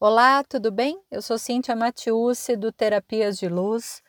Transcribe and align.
Olá, 0.00 0.44
tudo 0.44 0.70
bem? 0.70 1.02
Eu 1.10 1.20
sou 1.20 1.36
Cíntia 1.36 1.74
Matiusi 1.74 2.56
do 2.56 2.70
Terapias 2.70 3.36
de 3.36 3.48
Luz 3.48 4.00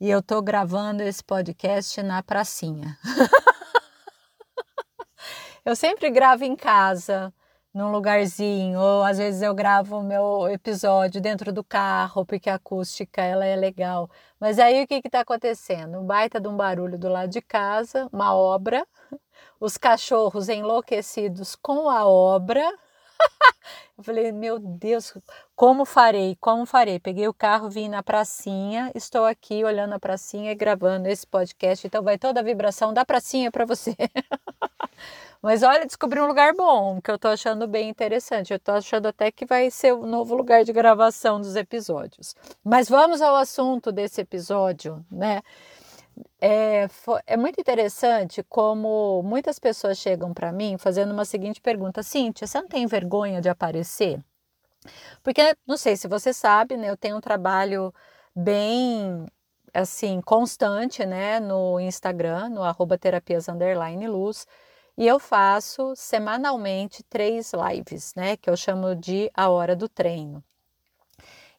e 0.00 0.08
eu 0.08 0.22
tô 0.22 0.40
gravando 0.40 1.02
esse 1.02 1.24
podcast 1.24 2.00
na 2.00 2.22
pracinha. 2.22 2.96
eu 5.66 5.74
sempre 5.74 6.10
gravo 6.10 6.44
em 6.44 6.54
casa, 6.54 7.34
num 7.74 7.90
lugarzinho, 7.90 8.78
ou 8.78 9.02
às 9.02 9.18
vezes 9.18 9.42
eu 9.42 9.52
gravo 9.52 9.98
o 9.98 10.02
meu 10.04 10.46
episódio 10.46 11.20
dentro 11.20 11.52
do 11.52 11.64
carro, 11.64 12.24
porque 12.24 12.48
a 12.48 12.54
acústica 12.54 13.20
ela 13.20 13.44
é 13.44 13.56
legal. 13.56 14.08
Mas 14.38 14.60
aí 14.60 14.84
o 14.84 14.86
que 14.86 15.02
está 15.04 15.22
acontecendo? 15.22 15.98
Um 15.98 16.06
baita 16.06 16.40
de 16.40 16.46
um 16.46 16.56
barulho 16.56 16.96
do 16.96 17.08
lado 17.08 17.30
de 17.30 17.42
casa, 17.42 18.08
uma 18.12 18.32
obra, 18.32 18.86
os 19.58 19.76
cachorros 19.76 20.48
enlouquecidos 20.48 21.56
com 21.56 21.90
a 21.90 22.06
obra 22.06 22.62
eu 23.98 24.04
falei, 24.04 24.32
meu 24.32 24.58
Deus, 24.58 25.14
como 25.54 25.84
farei? 25.84 26.36
Como 26.40 26.66
farei? 26.66 26.98
Peguei 26.98 27.28
o 27.28 27.34
carro, 27.34 27.70
vim 27.70 27.88
na 27.88 28.02
pracinha, 28.02 28.90
estou 28.94 29.24
aqui 29.24 29.64
olhando 29.64 29.94
a 29.94 29.98
pracinha 29.98 30.52
e 30.52 30.54
gravando 30.54 31.08
esse 31.08 31.26
podcast. 31.26 31.86
Então 31.86 32.02
vai 32.02 32.18
toda 32.18 32.40
a 32.40 32.42
vibração 32.42 32.92
da 32.92 33.04
pracinha 33.04 33.50
para 33.50 33.64
você. 33.64 33.94
Mas 35.42 35.64
olha, 35.64 35.84
descobri 35.84 36.20
um 36.20 36.26
lugar 36.26 36.54
bom, 36.54 37.00
que 37.00 37.10
eu 37.10 37.18
tô 37.18 37.26
achando 37.26 37.66
bem 37.66 37.88
interessante. 37.88 38.52
Eu 38.52 38.60
tô 38.60 38.70
achando 38.72 39.06
até 39.06 39.32
que 39.32 39.44
vai 39.44 39.70
ser 39.72 39.92
o 39.92 40.04
um 40.04 40.06
novo 40.06 40.36
lugar 40.36 40.64
de 40.64 40.72
gravação 40.72 41.40
dos 41.40 41.56
episódios. 41.56 42.36
Mas 42.64 42.88
vamos 42.88 43.20
ao 43.20 43.34
assunto 43.34 43.90
desse 43.90 44.20
episódio, 44.20 45.04
né? 45.10 45.42
É, 46.40 46.88
é, 47.26 47.36
muito 47.36 47.60
interessante 47.60 48.42
como 48.42 49.22
muitas 49.22 49.58
pessoas 49.58 49.98
chegam 49.98 50.34
para 50.34 50.52
mim 50.52 50.76
fazendo 50.78 51.12
uma 51.12 51.24
seguinte 51.24 51.60
pergunta: 51.60 52.02
Cíntia, 52.02 52.46
você 52.46 52.60
não 52.60 52.68
tem 52.68 52.86
vergonha 52.86 53.40
de 53.40 53.48
aparecer? 53.48 54.20
Porque, 55.22 55.56
não 55.66 55.76
sei 55.76 55.96
se 55.96 56.08
você 56.08 56.32
sabe, 56.32 56.76
né, 56.76 56.90
eu 56.90 56.96
tenho 56.96 57.16
um 57.16 57.20
trabalho 57.20 57.94
bem 58.34 59.26
assim 59.74 60.20
constante 60.20 61.06
né, 61.06 61.40
no 61.40 61.80
Instagram, 61.80 62.48
no 62.50 62.62
arroba 62.62 62.98
terapias 62.98 63.46
luz, 64.08 64.46
e 64.96 65.06
eu 65.06 65.18
faço 65.18 65.94
semanalmente 65.96 67.02
três 67.04 67.52
lives, 67.54 68.14
né, 68.14 68.36
que 68.36 68.50
eu 68.50 68.56
chamo 68.56 68.94
de 68.94 69.30
a 69.34 69.48
hora 69.50 69.74
do 69.76 69.88
treino. 69.88 70.44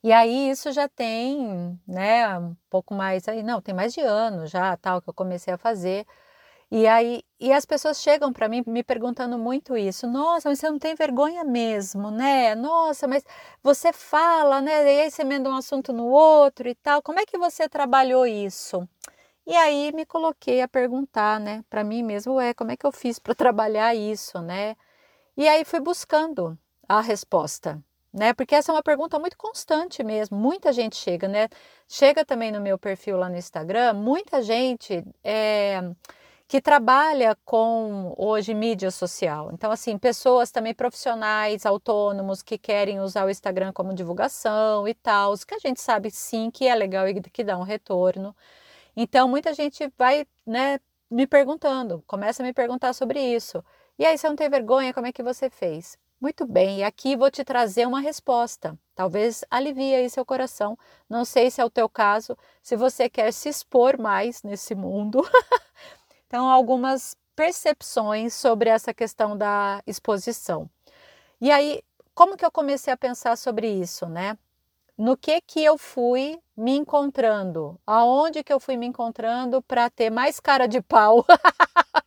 E 0.03 0.11
aí 0.11 0.49
isso 0.49 0.71
já 0.73 0.87
tem, 0.89 1.79
né, 1.87 2.37
um 2.37 2.55
pouco 2.69 2.93
mais 2.93 3.27
aí, 3.27 3.41
não, 3.41 3.61
tem 3.61 3.73
mais 3.73 3.93
de 3.93 4.01
ano 4.01 4.45
já, 4.47 4.75
tal, 4.77 5.01
que 5.01 5.09
eu 5.09 5.13
comecei 5.13 5.53
a 5.53 5.57
fazer. 5.57 6.05
E 6.71 6.87
aí, 6.87 7.23
e 7.39 7.53
as 7.53 7.65
pessoas 7.65 8.01
chegam 8.01 8.33
para 8.33 8.49
mim 8.49 8.63
me 8.67 8.83
perguntando 8.83 9.37
muito 9.37 9.77
isso. 9.77 10.07
Nossa, 10.07 10.49
mas 10.49 10.59
você 10.59 10.69
não 10.69 10.79
tem 10.79 10.95
vergonha 10.95 11.43
mesmo, 11.43 12.11
né? 12.11 12.55
Nossa, 12.55 13.07
mas 13.07 13.23
você 13.63 13.93
fala, 13.93 14.61
né? 14.61 14.83
E 14.83 15.01
aí 15.03 15.11
você 15.11 15.21
emenda 15.23 15.49
um 15.49 15.55
assunto 15.55 15.93
no 15.93 16.07
outro 16.07 16.67
e 16.67 16.75
tal. 16.75 17.01
Como 17.01 17.19
é 17.19 17.25
que 17.25 17.37
você 17.37 17.69
trabalhou 17.69 18.25
isso? 18.25 18.87
E 19.47 19.55
aí 19.55 19.91
me 19.93 20.05
coloquei 20.05 20.61
a 20.61 20.67
perguntar, 20.67 21.39
né, 21.39 21.63
para 21.69 21.83
mim 21.83 22.03
mesmo, 22.03 22.39
é, 22.41 22.53
como 22.53 22.71
é 22.71 22.77
que 22.77 22.85
eu 22.85 22.91
fiz 22.91 23.19
para 23.19 23.35
trabalhar 23.35 23.95
isso, 23.95 24.41
né? 24.41 24.75
E 25.37 25.47
aí 25.47 25.65
fui 25.65 25.79
buscando 25.81 26.57
a 26.89 27.01
resposta 27.01 27.83
né? 28.13 28.33
Porque 28.33 28.55
essa 28.55 28.71
é 28.71 28.75
uma 28.75 28.83
pergunta 28.83 29.17
muito 29.19 29.37
constante 29.37 30.03
mesmo. 30.03 30.37
Muita 30.37 30.71
gente 30.71 30.95
chega, 30.95 31.27
né? 31.27 31.49
Chega 31.87 32.23
também 32.23 32.51
no 32.51 32.61
meu 32.61 32.77
perfil 32.77 33.17
lá 33.17 33.29
no 33.29 33.37
Instagram, 33.37 33.93
muita 33.93 34.41
gente 34.41 35.03
é, 35.23 35.81
que 36.47 36.61
trabalha 36.61 37.35
com 37.43 38.13
hoje 38.17 38.53
mídia 38.53 38.91
social. 38.91 39.49
Então, 39.53 39.71
assim, 39.71 39.97
pessoas 39.97 40.51
também 40.51 40.73
profissionais, 40.73 41.65
autônomos 41.65 42.43
que 42.43 42.57
querem 42.57 42.99
usar 42.99 43.25
o 43.25 43.29
Instagram 43.29 43.73
como 43.73 43.93
divulgação 43.93 44.87
e 44.87 44.93
tal, 44.93 45.33
que 45.47 45.55
a 45.55 45.59
gente 45.59 45.81
sabe 45.81 46.11
sim 46.11 46.51
que 46.51 46.67
é 46.67 46.75
legal 46.75 47.07
e 47.07 47.19
que 47.21 47.43
dá 47.43 47.57
um 47.57 47.63
retorno. 47.63 48.35
Então, 48.95 49.27
muita 49.27 49.53
gente 49.53 49.91
vai, 49.97 50.27
né, 50.45 50.79
me 51.09 51.25
perguntando, 51.27 52.03
começa 52.07 52.43
a 52.43 52.45
me 52.45 52.53
perguntar 52.53 52.93
sobre 52.93 53.19
isso. 53.19 53.63
E 53.97 54.05
aí, 54.05 54.17
você 54.17 54.27
não 54.29 54.35
tem 54.35 54.49
vergonha? 54.49 54.93
Como 54.93 55.07
é 55.07 55.11
que 55.11 55.23
você 55.23 55.49
fez? 55.49 55.97
Muito 56.23 56.45
bem, 56.45 56.77
e 56.79 56.83
aqui 56.85 57.17
vou 57.17 57.29
te 57.29 57.43
trazer 57.43 57.85
uma 57.85 57.99
resposta. 57.99 58.79
Talvez 58.95 59.43
alivie 59.51 59.93
aí 59.93 60.09
seu 60.09 60.25
coração. 60.25 60.77
Não 61.09 61.25
sei 61.25 61.51
se 61.51 61.59
é 61.59 61.65
o 61.65 61.69
teu 61.69 61.89
caso, 61.89 62.37
se 62.61 62.77
você 62.77 63.09
quer 63.09 63.33
se 63.33 63.49
expor 63.49 63.99
mais 63.99 64.41
nesse 64.41 64.73
mundo. 64.73 65.21
então, 66.27 66.49
algumas 66.49 67.17
percepções 67.35 68.33
sobre 68.33 68.69
essa 68.69 68.93
questão 68.93 69.37
da 69.37 69.83
exposição. 69.85 70.69
E 71.41 71.51
aí, 71.51 71.83
como 72.15 72.37
que 72.37 72.45
eu 72.45 72.51
comecei 72.51 72.93
a 72.93 72.97
pensar 72.97 73.37
sobre 73.37 73.67
isso, 73.69 74.07
né? 74.07 74.37
No 74.97 75.17
que 75.17 75.41
que 75.41 75.63
eu 75.63 75.77
fui 75.77 76.39
me 76.57 76.73
encontrando? 76.77 77.79
Aonde 77.87 78.43
que 78.43 78.53
eu 78.53 78.59
fui 78.59 78.77
me 78.77 78.85
encontrando 78.87 79.61
para 79.61 79.89
ter 79.89 80.09
mais 80.09 80.39
cara 80.39 80.67
de 80.67 80.81
pau? 80.81 81.25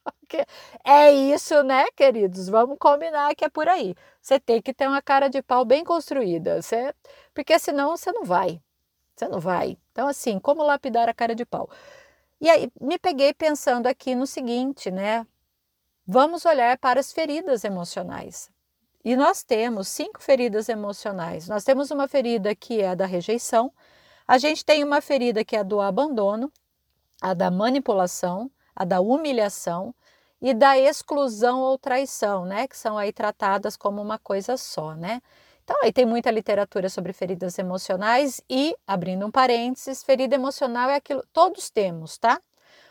é 0.84 1.12
isso, 1.12 1.62
né, 1.62 1.86
queridos? 1.96 2.48
Vamos 2.48 2.76
combinar 2.78 3.34
que 3.34 3.44
é 3.44 3.48
por 3.48 3.68
aí. 3.68 3.94
Você 4.20 4.40
tem 4.40 4.60
que 4.60 4.74
ter 4.74 4.88
uma 4.88 5.02
cara 5.02 5.28
de 5.28 5.42
pau 5.42 5.64
bem 5.64 5.84
construída, 5.84 6.60
você... 6.62 6.94
porque 7.34 7.58
senão 7.58 7.96
você 7.96 8.12
não 8.12 8.24
vai. 8.24 8.60
Você 9.14 9.28
não 9.28 9.40
vai. 9.40 9.78
Então, 9.92 10.08
assim, 10.08 10.38
como 10.38 10.62
lapidar 10.62 11.08
a 11.08 11.14
cara 11.14 11.34
de 11.34 11.44
pau? 11.46 11.70
E 12.40 12.50
aí, 12.50 12.70
me 12.80 12.98
peguei 12.98 13.32
pensando 13.32 13.86
aqui 13.86 14.14
no 14.14 14.26
seguinte, 14.26 14.90
né? 14.90 15.26
Vamos 16.06 16.44
olhar 16.44 16.78
para 16.78 17.00
as 17.00 17.12
feridas 17.12 17.64
emocionais. 17.64 18.50
E 19.04 19.16
nós 19.16 19.42
temos 19.42 19.88
cinco 19.88 20.22
feridas 20.22 20.68
emocionais. 20.68 21.48
Nós 21.48 21.64
temos 21.64 21.90
uma 21.90 22.08
ferida 22.08 22.54
que 22.54 22.80
é 22.82 22.90
a 22.90 22.94
da 22.94 23.06
rejeição, 23.06 23.72
a 24.28 24.38
gente 24.38 24.64
tem 24.64 24.82
uma 24.82 25.00
ferida 25.00 25.44
que 25.44 25.54
é 25.54 25.60
a 25.60 25.62
do 25.62 25.80
abandono, 25.80 26.52
a 27.22 27.32
da 27.32 27.50
manipulação, 27.50 28.50
a 28.74 28.84
da 28.84 29.00
humilhação, 29.00 29.94
e 30.40 30.54
da 30.54 30.78
exclusão 30.78 31.60
ou 31.60 31.78
traição, 31.78 32.44
né, 32.44 32.66
que 32.68 32.76
são 32.76 32.98
aí 32.98 33.12
tratadas 33.12 33.76
como 33.76 34.00
uma 34.02 34.18
coisa 34.18 34.56
só, 34.56 34.94
né? 34.94 35.20
Então, 35.64 35.76
aí 35.82 35.92
tem 35.92 36.06
muita 36.06 36.30
literatura 36.30 36.88
sobre 36.88 37.12
feridas 37.12 37.58
emocionais 37.58 38.40
e, 38.48 38.76
abrindo 38.86 39.26
um 39.26 39.30
parênteses, 39.30 40.02
ferida 40.04 40.34
emocional 40.36 40.88
é 40.90 40.96
aquilo, 40.96 41.24
todos 41.32 41.70
temos, 41.70 42.18
tá? 42.18 42.40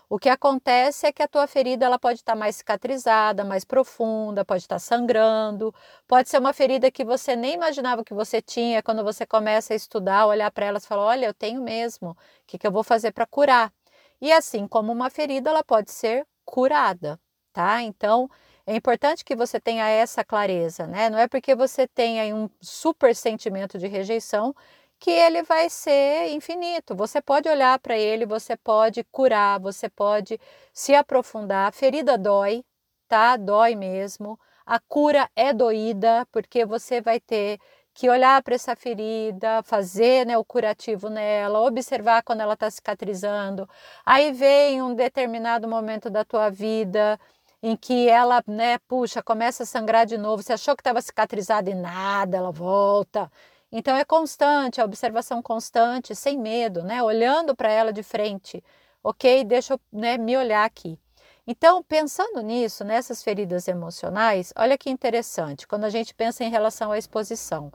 O 0.10 0.20
que 0.20 0.30
acontece 0.30 1.08
é 1.08 1.12
que 1.12 1.24
a 1.24 1.28
tua 1.28 1.48
ferida 1.48 1.86
ela 1.86 1.98
pode 1.98 2.20
estar 2.20 2.36
mais 2.36 2.58
cicatrizada, 2.58 3.44
mais 3.44 3.66
profunda, 3.66 4.46
pode 4.46 4.62
estar 4.64 4.78
sangrando, 4.80 5.74
pode 6.08 6.30
ser 6.30 6.38
uma 6.40 6.54
ferida 6.54 6.92
que 6.92 7.04
você 7.04 7.36
nem 7.36 7.56
imaginava 7.56 8.04
que 8.04 8.14
você 8.14 8.42
tinha, 8.42 8.84
quando 8.84 9.04
você 9.04 9.26
começa 9.26 9.74
a 9.74 9.76
estudar, 9.76 10.28
olhar 10.28 10.52
para 10.52 10.66
elas 10.68 10.84
e 10.84 10.88
falar, 10.88 11.06
olha, 11.06 11.26
eu 11.26 11.34
tenho 11.34 11.62
mesmo, 11.62 12.12
o 12.12 12.18
que, 12.46 12.58
que 12.58 12.68
eu 12.68 12.72
vou 12.72 12.84
fazer 12.84 13.12
para 13.12 13.26
curar? 13.26 13.74
E 14.22 14.32
assim 14.32 14.68
como 14.68 14.92
uma 14.92 15.10
ferida, 15.10 15.50
ela 15.50 15.64
pode 15.64 15.92
ser 15.92 16.26
curada, 16.46 17.20
tá? 17.56 17.82
Então, 17.82 18.30
é 18.68 18.76
importante 18.76 19.24
que 19.24 19.34
você 19.36 19.60
tenha 19.62 19.88
essa 19.88 20.26
clareza, 20.26 20.86
né? 20.86 21.10
Não 21.10 21.18
é 21.18 21.26
porque 21.28 21.56
você 21.56 21.88
aí 22.20 22.34
um 22.34 22.50
super 22.60 23.16
sentimento 23.16 23.78
de 23.80 23.88
rejeição 23.88 24.54
que 25.00 25.10
ele 25.12 25.42
vai 25.44 25.70
ser 25.70 26.32
infinito. 26.32 26.94
Você 26.96 27.22
pode 27.22 27.48
olhar 27.48 27.80
para 27.80 27.98
ele, 27.98 28.26
você 28.26 28.58
pode 28.58 29.04
curar, 29.06 29.60
você 29.60 29.90
pode 29.90 30.40
se 30.74 30.94
aprofundar. 30.94 31.70
A 31.70 31.72
ferida 31.72 32.18
dói, 32.18 32.64
tá? 33.08 33.38
Dói 33.38 33.74
mesmo. 33.76 34.38
A 34.66 34.80
cura 34.80 35.30
é 35.36 35.54
doída, 35.54 36.28
porque 36.32 36.66
você 36.66 37.00
vai 37.02 37.20
ter 37.22 37.60
que 37.94 38.10
olhar 38.10 38.44
para 38.44 38.56
essa 38.56 38.76
ferida, 38.76 39.64
fazer 39.64 40.26
né, 40.26 40.38
o 40.38 40.44
curativo 40.44 41.10
nela, 41.10 41.62
observar 41.62 42.22
quando 42.24 42.42
ela 42.42 42.54
está 42.56 42.70
cicatrizando. 42.70 43.70
Aí 44.06 44.34
vem 44.34 44.82
um 44.82 44.94
determinado 44.94 45.68
momento 45.68 46.10
da 46.10 46.26
tua 46.26 46.50
vida 46.50 47.18
em 47.66 47.76
que 47.76 48.08
ela, 48.08 48.44
né, 48.46 48.78
puxa, 48.88 49.24
começa 49.24 49.64
a 49.64 49.66
sangrar 49.66 50.06
de 50.06 50.20
novo. 50.20 50.44
Você 50.44 50.54
achou 50.54 50.76
que 50.76 50.82
estava 50.82 51.02
cicatrizada 51.02 51.68
e 51.68 51.74
nada, 51.74 52.38
ela 52.38 52.52
volta. 52.52 53.32
Então 53.72 53.96
é 53.98 54.06
constante, 54.06 54.80
a 54.80 54.86
observação 54.86 55.42
constante, 55.42 56.14
sem 56.14 56.38
medo, 56.38 56.84
né, 56.84 57.02
olhando 57.02 57.56
para 57.56 57.72
ela 57.72 57.92
de 57.92 58.04
frente. 58.04 58.64
Ok, 59.04 59.44
deixa 59.46 59.74
eu 59.74 59.80
né, 59.92 60.16
me 60.16 60.38
olhar 60.38 60.64
aqui. 60.64 61.00
Então, 61.48 61.82
pensando 61.82 62.40
nisso, 62.42 62.84
nessas 62.84 63.24
feridas 63.24 63.68
emocionais, 63.68 64.54
olha 64.56 64.78
que 64.78 64.92
interessante, 64.92 65.68
quando 65.68 65.86
a 65.86 65.90
gente 65.90 66.14
pensa 66.14 66.44
em 66.44 66.52
relação 66.52 66.92
à 66.92 67.00
exposição. 67.00 67.72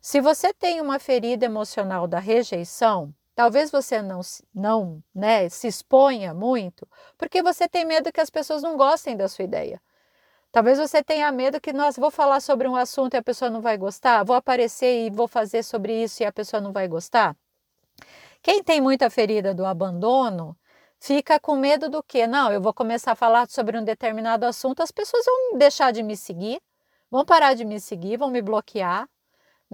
Se 0.00 0.20
você 0.20 0.54
tem 0.54 0.80
uma 0.80 1.00
ferida 1.00 1.44
emocional 1.44 2.06
da 2.06 2.20
rejeição, 2.20 3.12
Talvez 3.34 3.70
você 3.70 4.00
não, 4.00 4.20
não 4.54 5.02
né, 5.14 5.48
se 5.48 5.66
exponha 5.66 6.32
muito, 6.32 6.86
porque 7.18 7.42
você 7.42 7.68
tem 7.68 7.84
medo 7.84 8.12
que 8.12 8.20
as 8.20 8.30
pessoas 8.30 8.62
não 8.62 8.76
gostem 8.76 9.16
da 9.16 9.28
sua 9.28 9.44
ideia. 9.44 9.82
Talvez 10.52 10.78
você 10.78 11.02
tenha 11.02 11.32
medo 11.32 11.60
que, 11.60 11.72
nós 11.72 11.96
vou 11.96 12.12
falar 12.12 12.40
sobre 12.40 12.68
um 12.68 12.76
assunto 12.76 13.14
e 13.14 13.16
a 13.16 13.22
pessoa 13.22 13.50
não 13.50 13.60
vai 13.60 13.76
gostar, 13.76 14.22
vou 14.24 14.36
aparecer 14.36 15.06
e 15.06 15.10
vou 15.10 15.26
fazer 15.26 15.64
sobre 15.64 16.04
isso 16.04 16.22
e 16.22 16.26
a 16.26 16.32
pessoa 16.32 16.60
não 16.60 16.72
vai 16.72 16.86
gostar. 16.86 17.36
Quem 18.40 18.62
tem 18.62 18.80
muita 18.80 19.10
ferida 19.10 19.52
do 19.52 19.66
abandono 19.66 20.56
fica 21.00 21.40
com 21.40 21.56
medo 21.56 21.88
do 21.90 22.04
que? 22.04 22.24
Não, 22.28 22.52
eu 22.52 22.60
vou 22.60 22.72
começar 22.72 23.12
a 23.12 23.16
falar 23.16 23.48
sobre 23.50 23.76
um 23.76 23.82
determinado 23.82 24.46
assunto, 24.46 24.80
as 24.80 24.92
pessoas 24.92 25.24
vão 25.24 25.58
deixar 25.58 25.92
de 25.92 26.04
me 26.04 26.16
seguir, 26.16 26.62
vão 27.10 27.24
parar 27.24 27.54
de 27.54 27.64
me 27.64 27.80
seguir, 27.80 28.16
vão 28.16 28.30
me 28.30 28.40
bloquear, 28.40 29.08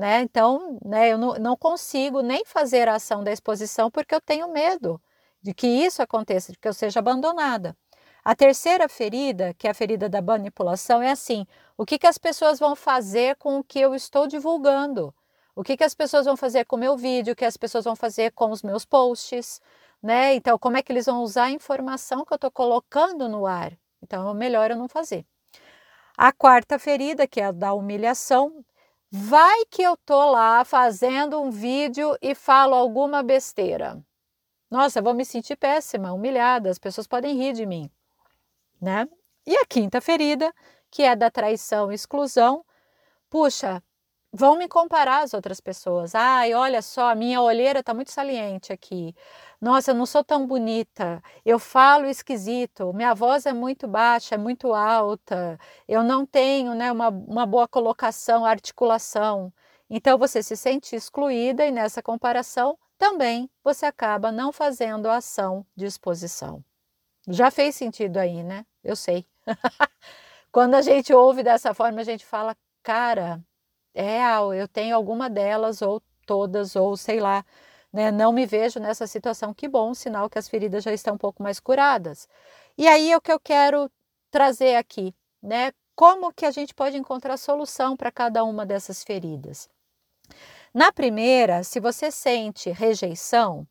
né? 0.00 0.23
Então, 0.23 0.79
né, 0.82 1.12
eu 1.12 1.19
não, 1.19 1.35
não 1.35 1.55
consigo 1.55 2.23
nem 2.23 2.43
fazer 2.47 2.88
a 2.88 2.94
ação 2.94 3.23
da 3.23 3.31
exposição 3.31 3.91
porque 3.91 4.14
eu 4.14 4.20
tenho 4.20 4.50
medo 4.50 4.99
de 5.43 5.52
que 5.52 5.67
isso 5.67 6.00
aconteça, 6.00 6.52
de 6.52 6.58
que 6.58 6.67
eu 6.67 6.73
seja 6.73 7.00
abandonada. 7.00 7.76
A 8.25 8.35
terceira 8.35 8.88
ferida, 8.88 9.52
que 9.52 9.67
é 9.69 9.70
a 9.70 9.75
ferida 9.75 10.08
da 10.08 10.23
manipulação, 10.23 11.02
é 11.02 11.11
assim: 11.11 11.47
o 11.76 11.85
que, 11.85 11.99
que 11.99 12.06
as 12.06 12.17
pessoas 12.17 12.58
vão 12.58 12.75
fazer 12.75 13.37
com 13.37 13.58
o 13.58 13.64
que 13.64 13.79
eu 13.79 13.94
estou 13.94 14.26
divulgando? 14.26 15.14
O 15.55 15.62
que, 15.62 15.76
que 15.76 15.85
as 15.85 15.94
pessoas 15.94 16.25
vão 16.25 16.37
fazer 16.37 16.64
com 16.64 16.76
o 16.76 16.79
meu 16.79 16.97
vídeo? 16.97 17.35
O 17.35 17.37
que 17.37 17.44
as 17.44 17.58
pessoas 17.58 17.85
vão 17.85 17.94
fazer 17.94 18.32
com 18.32 18.50
os 18.50 18.62
meus 18.62 18.87
posts? 18.87 19.61
Né? 20.02 20.35
Então, 20.35 20.58
como 20.58 20.79
é 20.79 20.82
que 20.82 20.91
eles 20.91 21.05
vão 21.05 21.23
usar 21.23 21.44
a 21.44 21.50
informação 21.50 22.25
que 22.25 22.32
eu 22.32 22.37
estou 22.37 22.50
colocando 22.50 23.29
no 23.29 23.44
ar? 23.44 23.76
Então, 24.02 24.31
é 24.31 24.35
melhor 24.35 24.70
eu 24.70 24.79
não 24.79 24.88
fazer. 24.88 25.26
A 26.17 26.32
quarta 26.32 26.79
ferida, 26.79 27.26
que 27.26 27.41
é 27.41 27.47
a 27.47 27.52
da 27.52 27.75
humilhação, 27.75 28.64
vai 29.11 29.65
que 29.71 29.83
eu 29.83 29.97
tô 29.97 30.31
lá 30.31 30.65
fazendo 30.65 31.41
um 31.41 31.51
vídeo 31.51 32.17
e 32.23 32.35
falo 32.35 32.75
alguma 32.75 33.23
besteira. 33.23 34.03
Nossa, 34.71 35.03
vou 35.03 35.12
me 35.15 35.25
sentir 35.25 35.57
péssima, 35.57 36.12
humilhada, 36.12 36.71
as 36.71 36.79
pessoas 36.79 37.07
podem 37.07 37.37
rir 37.37 37.53
de 37.53 37.67
mim, 37.67 37.91
né? 38.81 39.09
E 39.47 39.57
a 39.57 39.67
quinta 39.67 40.01
ferida, 40.01 40.53
que 40.91 41.03
é 41.03 41.17
da 41.17 41.31
traição 41.31 41.91
e 41.91 41.95
exclusão, 41.95 42.65
puxa, 43.29 43.83
vão 44.32 44.56
me 44.56 44.69
comparar 44.69 45.23
às 45.23 45.35
outras 45.35 45.61
pessoas. 45.61 46.15
Ai, 46.15 46.55
olha 46.55 46.82
só, 46.82 47.11
a 47.11 47.15
minha 47.15 47.41
olheira 47.43 47.81
está 47.81 47.93
muito 47.93 48.11
saliente 48.11 48.73
aqui. 48.73 49.15
Nossa, 49.61 49.91
eu 49.91 49.94
não 49.94 50.06
sou 50.06 50.25
tão 50.25 50.47
bonita. 50.47 51.23
Eu 51.44 51.59
falo 51.59 52.06
esquisito. 52.06 52.93
Minha 52.93 53.15
voz 53.15 53.47
é 53.47 53.53
muito 53.53 53.88
baixa, 53.88 54.35
é 54.37 54.38
muito 54.38 54.73
alta. 54.73 55.59
Eu 55.88 56.03
não 56.03 56.25
tenho 56.25 56.75
né, 56.75 56.93
uma, 56.93 57.09
uma 57.09 57.47
boa 57.47 57.67
colocação, 57.69 58.44
articulação. 58.44 59.53
Então 59.88 60.17
você 60.17 60.43
se 60.43 60.56
sente 60.56 60.94
excluída 60.94 61.67
e 61.67 61.73
nessa 61.73 62.03
comparação 62.03 62.79
também 62.97 63.50
você 63.65 63.87
acaba 63.87 64.31
não 64.31 64.53
fazendo 64.53 65.09
a 65.09 65.17
ação 65.17 65.67
de 65.75 65.87
exposição. 65.87 66.65
Já 67.29 67.50
fez 67.50 67.75
sentido 67.75 68.19
aí, 68.19 68.43
né? 68.43 68.65
Eu 68.85 68.97
sei. 68.97 69.26
Quando 70.53 70.75
a 70.75 70.83
gente 70.83 71.12
ouve 71.12 71.43
dessa 71.43 71.75
forma, 71.75 72.00
a 72.00 72.05
gente 72.05 72.25
fala, 72.25 72.56
cara, 72.83 73.43
é 73.95 74.03
real, 74.03 74.55
eu 74.55 74.69
tenho 74.69 74.95
alguma 74.97 75.29
delas, 75.29 75.83
ou 75.83 76.03
todas, 76.27 76.77
ou 76.77 76.97
sei 76.97 77.21
lá, 77.21 77.45
né? 77.93 78.11
Não 78.11 78.33
me 78.33 78.47
vejo 78.47 78.79
nessa 78.79 79.07
situação. 79.07 79.53
Que 79.55 79.69
bom, 79.69 79.95
sinal 79.95 80.31
que 80.31 80.39
as 80.39 80.49
feridas 80.49 80.85
já 80.85 80.93
estão 80.93 81.15
um 81.15 81.19
pouco 81.19 81.43
mais 81.43 81.59
curadas. 81.61 82.29
E 82.79 82.87
aí 82.87 83.11
é 83.11 83.17
o 83.17 83.21
que 83.21 83.33
eu 83.33 83.41
quero 83.41 83.91
trazer 84.31 84.77
aqui, 84.77 85.15
né? 85.43 85.73
Como 85.95 86.33
que 86.33 86.47
a 86.47 86.51
gente 86.51 86.75
pode 86.75 86.97
encontrar 86.97 87.37
solução 87.37 87.97
para 87.97 88.11
cada 88.11 88.45
uma 88.45 88.65
dessas 88.65 89.05
feridas? 89.05 89.69
Na 90.73 90.93
primeira, 90.93 91.65
se 91.65 91.81
você 91.81 92.11
sente 92.11 92.71
rejeição, 92.71 93.67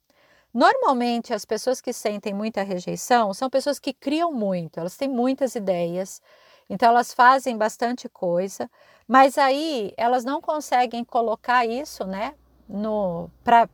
normalmente 0.54 1.34
as 1.34 1.46
pessoas 1.46 1.80
que 1.80 1.94
sentem 1.94 2.34
muita 2.34 2.62
rejeição 2.62 3.34
são 3.34 3.50
pessoas 3.50 3.80
que 3.80 3.94
criam 3.94 4.34
muito, 4.34 4.80
elas 4.80 4.98
têm 4.98 5.08
muitas 5.08 5.56
ideias, 5.56 6.22
então 6.70 6.90
elas 6.90 7.14
fazem 7.14 7.58
bastante 7.58 8.08
coisa, 8.08 8.70
mas 9.08 9.38
aí 9.38 9.94
elas 9.98 10.24
não 10.24 10.40
conseguem 10.40 11.04
colocar 11.04 11.66
isso, 11.66 12.06
né, 12.06 12.36
no 12.68 13.30
para 13.44 13.68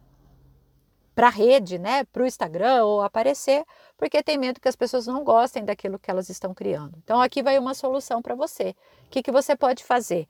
para 1.14 1.30
rede, 1.30 1.80
né, 1.80 2.04
para 2.06 2.24
o 2.24 2.26
Instagram 2.26 2.84
ou 2.84 3.02
aparecer, 3.02 3.64
porque 3.98 4.22
tem 4.22 4.38
medo 4.38 4.60
que 4.60 4.68
as 4.68 4.76
pessoas 4.76 5.08
não 5.08 5.24
gostem 5.24 5.64
daquilo 5.64 5.98
que 5.98 6.12
elas 6.12 6.28
estão 6.30 6.54
criando. 6.54 6.98
Então 7.04 7.22
aqui 7.22 7.42
vai 7.42 7.58
uma 7.58 7.74
solução 7.74 8.22
para 8.22 8.36
você. 8.36 8.76
O 9.06 9.10
que, 9.10 9.24
que 9.24 9.32
você 9.32 9.56
pode 9.56 9.82
fazer? 9.84 10.28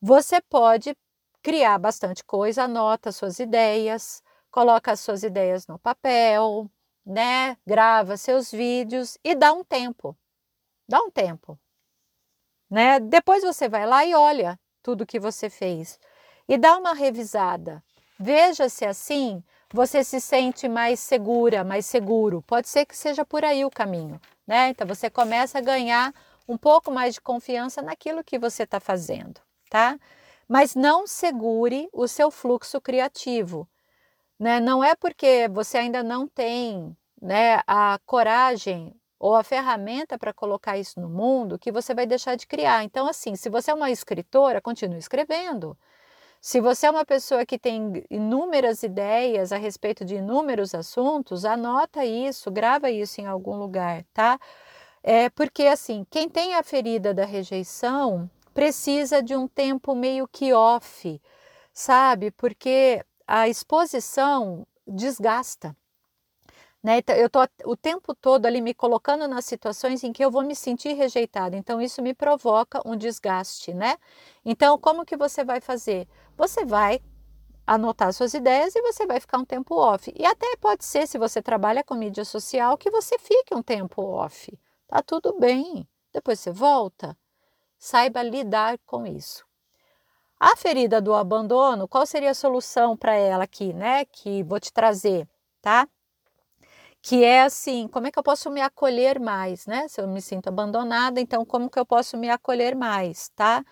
Você 0.00 0.40
pode 0.40 0.96
criar 1.42 1.76
bastante 1.78 2.24
coisa, 2.24 2.64
anota 2.64 3.10
suas 3.10 3.40
ideias, 3.40 4.22
coloca 4.50 4.92
as 4.92 5.00
suas 5.00 5.24
ideias 5.24 5.66
no 5.66 5.78
papel, 5.78 6.70
né? 7.04 7.56
Grava 7.66 8.16
seus 8.16 8.50
vídeos 8.50 9.18
e 9.24 9.34
dá 9.34 9.52
um 9.52 9.64
tempo. 9.64 10.16
Dá 10.88 11.00
um 11.00 11.10
tempo. 11.10 11.58
Né? 12.72 12.98
Depois 12.98 13.42
você 13.42 13.68
vai 13.68 13.84
lá 13.84 14.02
e 14.06 14.14
olha 14.14 14.58
tudo 14.82 15.04
que 15.04 15.20
você 15.20 15.50
fez 15.50 16.00
e 16.48 16.56
dá 16.56 16.78
uma 16.78 16.94
revisada. 16.94 17.84
Veja 18.18 18.66
se 18.70 18.86
assim 18.86 19.44
você 19.70 20.02
se 20.02 20.18
sente 20.18 20.66
mais 20.70 20.98
segura, 20.98 21.62
mais 21.64 21.84
seguro. 21.84 22.40
Pode 22.40 22.70
ser 22.70 22.86
que 22.86 22.96
seja 22.96 23.26
por 23.26 23.44
aí 23.44 23.62
o 23.62 23.70
caminho, 23.70 24.18
né? 24.46 24.70
Então 24.70 24.86
você 24.86 25.10
começa 25.10 25.58
a 25.58 25.60
ganhar 25.60 26.14
um 26.48 26.56
pouco 26.56 26.90
mais 26.90 27.12
de 27.12 27.20
confiança 27.20 27.82
naquilo 27.82 28.24
que 28.24 28.38
você 28.38 28.62
está 28.62 28.80
fazendo, 28.80 29.38
tá? 29.68 29.98
Mas 30.48 30.74
não 30.74 31.06
segure 31.06 31.90
o 31.92 32.08
seu 32.08 32.30
fluxo 32.30 32.80
criativo, 32.80 33.68
né? 34.40 34.60
Não 34.60 34.82
é 34.82 34.94
porque 34.94 35.46
você 35.52 35.76
ainda 35.76 36.02
não 36.02 36.26
tem, 36.26 36.96
né, 37.20 37.60
a 37.66 37.98
coragem 38.06 38.94
ou 39.22 39.36
a 39.36 39.44
ferramenta 39.44 40.18
para 40.18 40.32
colocar 40.32 40.76
isso 40.76 41.00
no 41.00 41.08
mundo 41.08 41.56
que 41.56 41.70
você 41.70 41.94
vai 41.94 42.04
deixar 42.04 42.34
de 42.34 42.44
criar. 42.44 42.82
Então, 42.82 43.06
assim, 43.06 43.36
se 43.36 43.48
você 43.48 43.70
é 43.70 43.74
uma 43.74 43.88
escritora, 43.88 44.60
continue 44.60 44.98
escrevendo. 44.98 45.78
Se 46.40 46.60
você 46.60 46.88
é 46.88 46.90
uma 46.90 47.04
pessoa 47.04 47.46
que 47.46 47.56
tem 47.56 48.04
inúmeras 48.10 48.82
ideias 48.82 49.52
a 49.52 49.56
respeito 49.56 50.04
de 50.04 50.16
inúmeros 50.16 50.74
assuntos, 50.74 51.44
anota 51.44 52.04
isso, 52.04 52.50
grava 52.50 52.90
isso 52.90 53.20
em 53.20 53.26
algum 53.26 53.54
lugar, 53.54 54.04
tá? 54.12 54.40
É 55.04 55.30
porque 55.30 55.66
assim, 55.68 56.04
quem 56.10 56.28
tem 56.28 56.56
a 56.56 56.62
ferida 56.64 57.14
da 57.14 57.24
rejeição 57.24 58.28
precisa 58.52 59.22
de 59.22 59.36
um 59.36 59.46
tempo 59.46 59.94
meio 59.94 60.26
que 60.26 60.52
off, 60.52 61.22
sabe? 61.72 62.32
Porque 62.32 63.04
a 63.24 63.46
exposição 63.46 64.66
desgasta. 64.84 65.76
Né? 66.82 66.98
Então, 66.98 67.14
eu 67.14 67.26
estou 67.26 67.46
o 67.64 67.76
tempo 67.76 68.14
todo 68.14 68.46
ali 68.46 68.60
me 68.60 68.74
colocando 68.74 69.28
nas 69.28 69.44
situações 69.44 70.02
em 70.02 70.12
que 70.12 70.24
eu 70.24 70.30
vou 70.30 70.42
me 70.42 70.56
sentir 70.56 70.94
rejeitada. 70.94 71.56
Então, 71.56 71.80
isso 71.80 72.02
me 72.02 72.12
provoca 72.12 72.82
um 72.84 72.96
desgaste, 72.96 73.72
né? 73.72 73.96
Então, 74.44 74.76
como 74.78 75.04
que 75.04 75.16
você 75.16 75.44
vai 75.44 75.60
fazer? 75.60 76.08
Você 76.36 76.64
vai 76.64 77.00
anotar 77.64 78.12
suas 78.12 78.34
ideias 78.34 78.74
e 78.74 78.82
você 78.82 79.06
vai 79.06 79.20
ficar 79.20 79.38
um 79.38 79.44
tempo 79.44 79.76
off. 79.76 80.12
E 80.16 80.26
até 80.26 80.56
pode 80.56 80.84
ser, 80.84 81.06
se 81.06 81.18
você 81.18 81.40
trabalha 81.40 81.84
com 81.84 81.94
mídia 81.94 82.24
social, 82.24 82.76
que 82.76 82.90
você 82.90 83.16
fique 83.18 83.54
um 83.54 83.62
tempo 83.62 84.02
off. 84.02 84.52
Tá 84.88 85.00
tudo 85.02 85.38
bem. 85.38 85.88
Depois 86.12 86.40
você 86.40 86.50
volta. 86.50 87.16
Saiba 87.78 88.22
lidar 88.22 88.78
com 88.84 89.06
isso. 89.06 89.44
A 90.38 90.56
ferida 90.56 91.00
do 91.00 91.14
abandono, 91.14 91.86
qual 91.86 92.04
seria 92.04 92.32
a 92.32 92.34
solução 92.34 92.96
para 92.96 93.14
ela 93.14 93.44
aqui, 93.44 93.72
né? 93.72 94.04
Que 94.04 94.42
vou 94.42 94.58
te 94.58 94.72
trazer, 94.72 95.28
tá? 95.60 95.88
Que 97.02 97.24
é 97.24 97.42
assim, 97.42 97.88
como 97.88 98.06
é 98.06 98.12
que 98.12 98.18
eu 98.18 98.22
posso 98.22 98.48
me 98.50 98.60
acolher 98.60 99.18
mais, 99.20 99.66
né? 99.66 99.88
Se 99.88 100.00
eu 100.00 100.06
me 100.08 100.22
sinto 100.22 100.48
abandonada, 100.48 101.20
então 101.20 101.44
como 101.44 101.68
que 101.68 101.78
eu 101.78 101.84
posso 101.84 102.16
me 102.16 102.30
acolher 102.30 102.76
mais, 102.76 103.28
tá? 103.30 103.64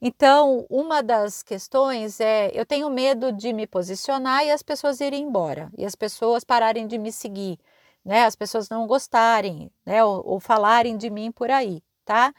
Então, 0.00 0.66
uma 0.70 1.02
das 1.02 1.42
questões 1.42 2.20
é 2.20 2.50
eu 2.54 2.64
tenho 2.66 2.88
medo 2.90 3.32
de 3.32 3.52
me 3.52 3.66
posicionar 3.66 4.44
e 4.44 4.50
as 4.52 4.62
pessoas 4.62 5.00
irem 5.00 5.24
embora, 5.24 5.70
e 5.76 5.84
as 5.84 5.96
pessoas 5.96 6.44
pararem 6.44 6.86
de 6.86 6.98
me 6.98 7.10
seguir, 7.12 7.58
né? 8.04 8.24
As 8.24 8.36
pessoas 8.36 8.68
não 8.68 8.86
gostarem, 8.86 9.70
né? 9.84 10.04
Ou, 10.04 10.22
ou 10.26 10.40
falarem 10.40 10.96
de 10.96 11.10
mim 11.10 11.32
por 11.32 11.50
aí, 11.50 11.82
tá? 12.04 12.32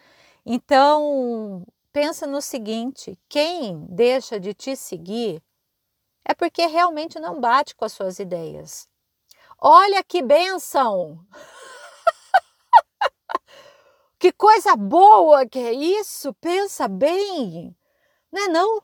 Então, 0.46 1.66
pensa 1.92 2.26
no 2.28 2.42
seguinte: 2.42 3.20
quem 3.30 3.86
deixa 3.90 4.40
de 4.40 4.54
te 4.54 4.76
seguir 4.76 5.42
é 6.26 6.34
porque 6.34 6.66
realmente 6.68 7.20
não 7.20 7.40
bate 7.42 7.76
com 7.76 7.86
as 7.86 7.94
suas 7.94 8.20
ideias, 8.20 8.88
Olha 9.60 10.04
que 10.04 10.22
benção! 10.22 11.20
que 14.20 14.32
coisa 14.32 14.76
boa 14.76 15.48
que 15.48 15.60
é 15.60 15.74
isso! 15.74 16.34
Pensa 16.36 16.88
bem, 16.88 17.76
não 18.32 18.44
é 18.44 18.48
não? 18.50 18.82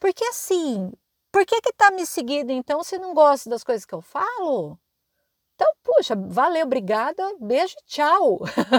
Porque 0.00 0.24
assim, 0.24 0.92
por 1.32 1.44
que 1.44 1.60
que 1.60 1.72
tá 1.72 1.90
me 1.90 2.06
seguindo 2.06 2.50
então 2.50 2.82
se 2.82 2.98
não 2.98 3.12
gosta 3.14 3.50
das 3.50 3.64
coisas 3.64 3.84
que 3.84 3.94
eu 3.94 4.00
falo? 4.00 4.78
Então, 5.54 5.72
puxa, 5.82 6.14
valeu, 6.16 6.64
obrigada, 6.66 7.36
beijo, 7.40 7.76
tchau. 7.86 8.40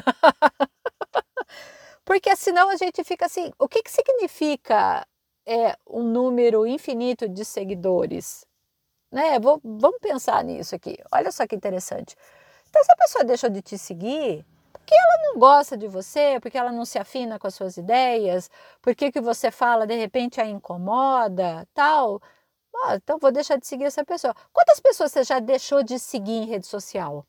Porque 2.03 2.35
senão 2.35 2.69
a 2.69 2.75
gente 2.75 3.03
fica 3.03 3.25
assim, 3.25 3.51
o 3.59 3.67
que 3.67 3.81
que 3.81 3.91
significa 3.91 5.05
é, 5.45 5.75
um 5.87 6.03
número 6.03 6.65
infinito 6.67 7.27
de 7.29 7.45
seguidores? 7.45 8.45
Né? 9.15 9.39
Vou, 9.39 9.61
vamos 9.63 9.97
pensar 10.01 10.43
nisso 10.43 10.75
aqui. 10.75 10.97
Olha 11.09 11.31
só 11.31 11.47
que 11.47 11.55
interessante. 11.55 12.17
Então, 12.69 12.83
se 12.83 12.91
a 12.91 12.95
pessoa 12.97 13.23
deixou 13.23 13.49
de 13.49 13.61
te 13.61 13.77
seguir, 13.77 14.45
porque 14.73 14.93
ela 14.93 15.29
não 15.29 15.39
gosta 15.39 15.77
de 15.77 15.87
você, 15.87 16.37
porque 16.41 16.57
ela 16.57 16.69
não 16.69 16.83
se 16.83 16.99
afina 16.99 17.39
com 17.39 17.47
as 17.47 17.55
suas 17.55 17.77
ideias, 17.77 18.49
porque 18.81 19.13
que 19.13 19.21
você 19.21 19.49
fala 19.51 19.87
de 19.87 19.95
repente 19.95 20.41
a 20.41 20.45
incomoda, 20.45 21.65
tal. 21.73 22.21
Ah, 22.83 22.95
então 22.97 23.17
vou 23.17 23.31
deixar 23.31 23.57
de 23.57 23.65
seguir 23.65 23.85
essa 23.85 24.03
pessoa. 24.03 24.35
Quantas 24.51 24.81
pessoas 24.81 25.13
você 25.13 25.23
já 25.23 25.39
deixou 25.39 25.81
de 25.81 25.97
seguir 25.97 26.33
em 26.33 26.45
rede 26.45 26.67
social? 26.67 27.25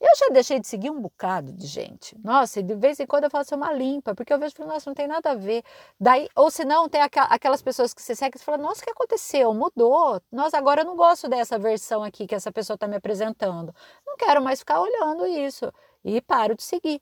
Eu 0.00 0.10
já 0.16 0.28
deixei 0.28 0.60
de 0.60 0.66
seguir 0.66 0.90
um 0.90 1.00
bocado 1.00 1.52
de 1.52 1.66
gente. 1.66 2.16
Nossa, 2.22 2.60
e 2.60 2.62
de 2.62 2.74
vez 2.74 3.00
em 3.00 3.06
quando 3.06 3.24
eu 3.24 3.30
faço 3.30 3.54
uma 3.54 3.72
limpa, 3.72 4.14
porque 4.14 4.32
eu 4.32 4.38
vejo 4.38 4.54
que 4.54 4.62
nossa, 4.62 4.90
não 4.90 4.94
tem 4.94 5.06
nada 5.06 5.30
a 5.30 5.34
ver. 5.34 5.62
Daí, 5.98 6.28
ou 6.36 6.50
se 6.50 6.64
não, 6.64 6.88
tem 6.88 7.00
aquelas 7.02 7.62
pessoas 7.62 7.94
que 7.94 8.02
você 8.02 8.14
segue 8.14 8.36
e 8.36 8.40
fala, 8.40 8.58
nossa, 8.58 8.82
o 8.82 8.84
que 8.84 8.90
aconteceu? 8.90 9.54
Mudou. 9.54 10.20
Nossa, 10.30 10.58
agora 10.58 10.82
eu 10.82 10.84
não 10.84 10.96
gosto 10.96 11.28
dessa 11.28 11.58
versão 11.58 12.02
aqui 12.02 12.26
que 12.26 12.34
essa 12.34 12.52
pessoa 12.52 12.74
está 12.74 12.86
me 12.86 12.96
apresentando. 12.96 13.74
Não 14.06 14.16
quero 14.16 14.42
mais 14.42 14.58
ficar 14.60 14.80
olhando 14.80 15.26
isso. 15.26 15.72
E 16.04 16.20
paro 16.20 16.54
de 16.54 16.62
seguir. 16.62 17.00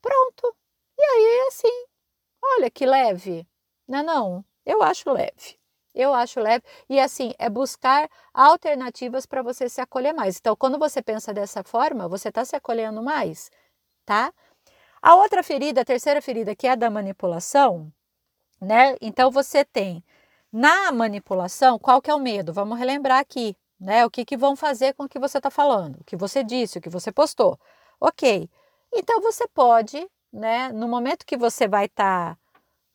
Pronto. 0.00 0.56
E 0.98 1.02
aí, 1.02 1.46
assim, 1.48 1.86
olha 2.42 2.70
que 2.70 2.86
leve. 2.86 3.46
Não, 3.88 3.98
é 4.00 4.02
não, 4.02 4.44
eu 4.66 4.82
acho 4.82 5.10
leve. 5.12 5.57
Eu 5.98 6.14
acho 6.14 6.38
leve. 6.38 6.64
E 6.88 7.00
assim, 7.00 7.34
é 7.40 7.50
buscar 7.50 8.08
alternativas 8.32 9.26
para 9.26 9.42
você 9.42 9.68
se 9.68 9.80
acolher 9.80 10.14
mais. 10.14 10.38
Então, 10.38 10.54
quando 10.54 10.78
você 10.78 11.02
pensa 11.02 11.34
dessa 11.34 11.64
forma, 11.64 12.06
você 12.06 12.28
está 12.28 12.44
se 12.44 12.54
acolhendo 12.54 13.02
mais, 13.02 13.50
tá? 14.06 14.32
A 15.02 15.16
outra 15.16 15.42
ferida, 15.42 15.80
a 15.80 15.84
terceira 15.84 16.22
ferida, 16.22 16.54
que 16.54 16.68
é 16.68 16.70
a 16.70 16.74
da 16.76 16.88
manipulação, 16.88 17.92
né? 18.60 18.96
Então, 19.00 19.28
você 19.28 19.64
tem 19.64 20.04
na 20.52 20.92
manipulação, 20.92 21.80
qual 21.80 22.00
que 22.00 22.10
é 22.10 22.14
o 22.14 22.20
medo? 22.20 22.52
Vamos 22.52 22.78
relembrar 22.78 23.18
aqui, 23.18 23.56
né? 23.80 24.06
O 24.06 24.10
que, 24.10 24.24
que 24.24 24.36
vão 24.36 24.54
fazer 24.54 24.94
com 24.94 25.04
o 25.04 25.08
que 25.08 25.18
você 25.18 25.38
está 25.38 25.50
falando, 25.50 25.96
o 26.00 26.04
que 26.04 26.16
você 26.16 26.44
disse, 26.44 26.78
o 26.78 26.80
que 26.80 26.88
você 26.88 27.10
postou. 27.10 27.58
Ok. 28.00 28.48
Então, 28.94 29.20
você 29.20 29.48
pode, 29.48 30.08
né? 30.32 30.70
No 30.72 30.86
momento 30.86 31.26
que 31.26 31.36
você 31.36 31.66
vai 31.66 31.86
estar. 31.86 32.36
Tá 32.36 32.38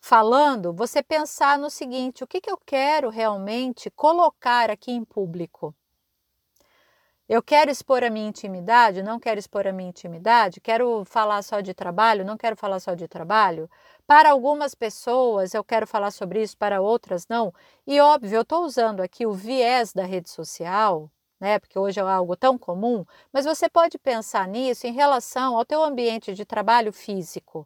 falando, 0.04 0.74
você 0.74 1.02
pensar 1.02 1.58
no 1.58 1.70
seguinte: 1.70 2.24
o 2.26 2.28
que, 2.28 2.42
que 2.42 2.52
eu 2.52 2.58
quero 2.58 3.10
realmente 3.10 3.90
colocar 3.90 4.70
aqui 4.70 4.92
em 4.92 5.06
público? 5.06 5.74
Eu 7.28 7.42
quero 7.42 7.72
expor 7.72 8.04
a 8.04 8.10
minha 8.10 8.28
intimidade? 8.28 9.02
Não 9.02 9.18
quero 9.18 9.40
expor 9.40 9.66
a 9.66 9.72
minha 9.72 9.90
intimidade? 9.90 10.60
Quero 10.60 11.06
falar 11.06 11.42
só 11.42 11.62
de 11.62 11.74
trabalho? 11.74 12.26
Não 12.26 12.38
quero 12.38 12.58
falar 12.58 12.82
só 12.82 12.94
de 12.94 13.08
trabalho? 13.08 13.70
Para 14.06 14.32
algumas 14.32 14.76
pessoas 14.76 15.54
eu 15.54 15.64
quero 15.64 15.88
falar 15.88 16.12
sobre 16.12 16.42
isso, 16.44 16.58
para 16.58 16.82
outras 16.82 17.26
não. 17.30 17.54
E 17.88 18.00
óbvio, 18.02 18.36
eu 18.38 18.42
estou 18.42 18.66
usando 18.66 19.00
aqui 19.00 19.26
o 19.26 19.32
viés 19.32 19.94
da 19.94 20.04
rede 20.04 20.30
social, 20.30 21.10
né? 21.40 21.60
Porque 21.60 21.80
hoje 21.80 22.02
é 22.02 22.04
algo 22.04 22.36
tão 22.36 22.58
comum, 22.58 23.06
mas 23.32 23.46
você 23.46 23.70
pode 23.70 23.98
pensar 23.98 24.50
nisso 24.50 24.86
em 24.86 24.92
relação 24.92 25.58
ao 25.58 25.64
teu 25.66 25.82
ambiente 25.82 26.34
de 26.34 26.44
trabalho 26.46 26.92
físico, 26.92 27.66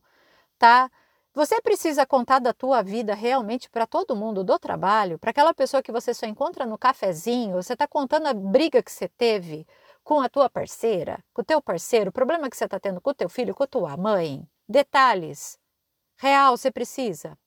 tá? 0.60 0.90
Você 1.38 1.62
precisa 1.62 2.04
contar 2.04 2.40
da 2.40 2.52
tua 2.52 2.82
vida 2.82 3.14
realmente 3.14 3.70
para 3.70 3.86
todo 3.86 4.16
mundo 4.16 4.44
do 4.44 4.58
trabalho, 4.58 5.20
para 5.20 5.30
aquela 5.30 5.54
pessoa 5.54 5.84
que 5.84 5.92
você 5.92 6.12
só 6.12 6.26
encontra 6.26 6.66
no 6.66 6.80
cafezinho, 6.80 7.62
você 7.62 7.74
está 7.74 7.88
contando 7.88 8.26
a 8.26 8.34
briga 8.34 8.82
que 8.82 8.92
você 8.92 9.08
teve 9.08 9.68
com 10.04 10.20
a 10.20 10.28
tua 10.28 10.50
parceira, 10.50 11.24
com 11.32 11.44
o 11.44 11.46
teu 11.46 11.62
parceiro, 11.62 12.10
o 12.10 12.12
problema 12.12 12.50
que 12.50 12.58
você 12.58 12.66
está 12.66 12.80
tendo 12.80 13.00
com 13.00 13.12
o 13.12 13.14
teu 13.14 13.30
filho, 13.30 13.54
com 13.54 13.62
a 13.62 13.68
tua 13.68 13.96
mãe. 13.96 14.50
Detalhes. 14.68 15.60
Real, 16.18 16.58
você 16.58 16.72
precisa. 16.72 17.38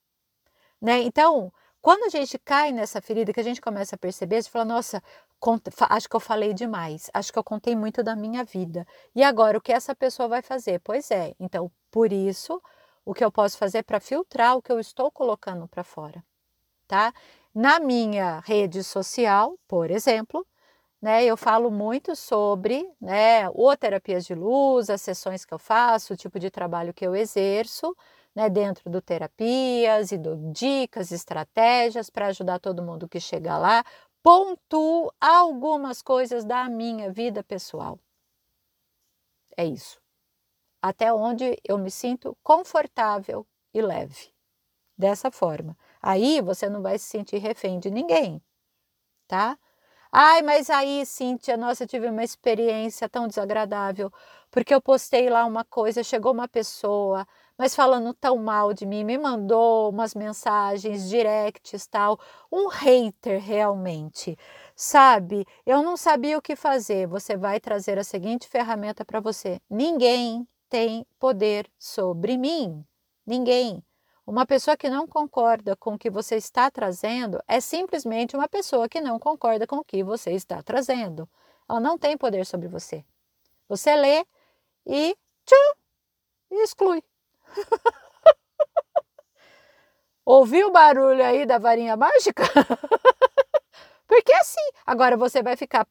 Né? 0.81 1.01
Então, 1.01 1.51
quando 1.81 2.05
a 2.05 2.09
gente 2.09 2.39
cai 2.39 2.71
nessa 2.71 3.01
ferida, 3.01 3.33
que 3.33 3.41
a 3.41 3.43
gente 3.43 3.59
começa 3.59 3.95
a 3.97 3.99
perceber, 3.99 4.37
a 4.37 4.39
gente 4.39 4.51
fala, 4.51 4.63
nossa, 4.63 5.03
conta, 5.37 5.69
acho 5.89 6.07
que 6.07 6.15
eu 6.15 6.21
falei 6.21 6.53
demais, 6.53 7.09
acho 7.13 7.33
que 7.33 7.37
eu 7.37 7.43
contei 7.43 7.75
muito 7.75 8.01
da 8.01 8.15
minha 8.15 8.45
vida. 8.45 8.87
E 9.13 9.21
agora, 9.21 9.57
o 9.57 9.61
que 9.61 9.73
essa 9.73 9.93
pessoa 9.93 10.29
vai 10.29 10.41
fazer? 10.41 10.79
Pois 10.79 11.11
é, 11.11 11.35
então, 11.37 11.69
por 11.91 12.13
isso 12.13 12.61
o 13.05 13.13
que 13.13 13.23
eu 13.23 13.31
posso 13.31 13.57
fazer 13.57 13.83
para 13.83 13.99
filtrar 13.99 14.57
o 14.57 14.61
que 14.61 14.71
eu 14.71 14.79
estou 14.79 15.11
colocando 15.11 15.67
para 15.67 15.83
fora, 15.83 16.23
tá? 16.87 17.13
Na 17.53 17.79
minha 17.79 18.39
rede 18.41 18.83
social, 18.83 19.57
por 19.67 19.91
exemplo, 19.91 20.45
né, 21.01 21.25
eu 21.25 21.35
falo 21.35 21.71
muito 21.71 22.15
sobre 22.15 22.87
né, 23.01 23.49
o 23.49 23.75
terapias 23.75 24.25
de 24.25 24.35
luz, 24.35 24.89
as 24.89 25.01
sessões 25.01 25.43
que 25.45 25.53
eu 25.53 25.59
faço, 25.59 26.13
o 26.13 26.17
tipo 26.17 26.39
de 26.39 26.51
trabalho 26.51 26.93
que 26.93 27.05
eu 27.05 27.15
exerço, 27.15 27.95
né, 28.35 28.49
dentro 28.49 28.89
do 28.89 29.01
terapias 29.01 30.11
e 30.11 30.17
do 30.17 30.37
dicas, 30.53 31.11
estratégias 31.11 32.09
para 32.09 32.27
ajudar 32.27 32.59
todo 32.59 32.83
mundo 32.83 33.09
que 33.09 33.19
chega 33.19 33.57
lá. 33.57 33.83
Pontuo 34.23 35.11
algumas 35.19 36.01
coisas 36.01 36.45
da 36.45 36.69
minha 36.69 37.11
vida 37.11 37.43
pessoal. 37.43 37.99
É 39.57 39.65
isso 39.65 40.01
até 40.81 41.13
onde 41.13 41.57
eu 41.67 41.77
me 41.77 41.91
sinto 41.91 42.37
confortável 42.43 43.45
e 43.73 43.81
leve. 43.81 44.33
Dessa 44.97 45.31
forma. 45.31 45.77
Aí 46.01 46.41
você 46.41 46.69
não 46.69 46.81
vai 46.81 46.97
se 46.99 47.05
sentir 47.05 47.37
refém 47.39 47.79
de 47.79 47.91
ninguém, 47.91 48.41
tá? 49.27 49.57
Ai, 50.11 50.41
mas 50.41 50.69
aí, 50.69 51.05
Cíntia, 51.05 51.57
nossa, 51.57 51.83
eu 51.83 51.87
tive 51.87 52.07
uma 52.09 52.23
experiência 52.23 53.09
tão 53.09 53.27
desagradável, 53.27 54.11
porque 54.51 54.73
eu 54.73 54.81
postei 54.81 55.29
lá 55.29 55.45
uma 55.45 55.63
coisa, 55.65 56.03
chegou 56.03 56.33
uma 56.33 56.47
pessoa, 56.49 57.27
mas 57.57 57.75
falando 57.75 58.13
tão 58.13 58.37
mal 58.37 58.73
de 58.73 58.85
mim, 58.85 59.03
me 59.05 59.17
mandou 59.17 59.89
umas 59.89 60.15
mensagens 60.15 61.09
directs, 61.09 61.87
tal, 61.87 62.19
um 62.51 62.67
hater 62.67 63.41
realmente. 63.41 64.37
Sabe? 64.75 65.45
Eu 65.65 65.81
não 65.83 65.95
sabia 65.97 66.37
o 66.37 66.41
que 66.41 66.55
fazer. 66.55 67.07
Você 67.07 67.37
vai 67.37 67.59
trazer 67.59 67.97
a 67.99 68.03
seguinte 68.03 68.47
ferramenta 68.49 69.05
para 69.05 69.19
você: 69.21 69.61
ninguém 69.69 70.47
tem 70.71 71.05
poder 71.19 71.69
sobre 71.77 72.37
mim. 72.37 72.85
Ninguém. 73.27 73.83
Uma 74.25 74.45
pessoa 74.45 74.77
que 74.77 74.89
não 74.89 75.05
concorda 75.05 75.75
com 75.75 75.95
o 75.95 75.99
que 75.99 76.09
você 76.09 76.37
está 76.37 76.71
trazendo 76.71 77.43
é 77.45 77.59
simplesmente 77.59 78.37
uma 78.37 78.47
pessoa 78.47 78.87
que 78.87 79.01
não 79.01 79.19
concorda 79.19 79.67
com 79.67 79.75
o 79.77 79.83
que 79.83 80.01
você 80.01 80.31
está 80.31 80.63
trazendo. 80.63 81.29
Ela 81.69 81.81
não 81.81 81.97
tem 81.97 82.17
poder 82.17 82.45
sobre 82.45 82.69
você. 82.69 83.03
Você 83.67 83.93
lê 83.97 84.25
e 84.85 85.17
tchum, 85.45 85.73
exclui. 86.63 87.03
Ouviu 90.25 90.69
o 90.69 90.71
barulho 90.71 91.25
aí 91.25 91.45
da 91.45 91.57
varinha 91.57 91.97
mágica? 91.97 92.43
Porque 94.07 94.31
assim, 94.35 94.71
agora 94.85 95.17
você 95.17 95.43
vai 95.43 95.57
ficar 95.57 95.85